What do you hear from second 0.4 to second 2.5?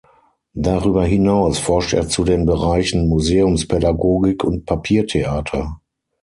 Darüber hinaus forscht er zu den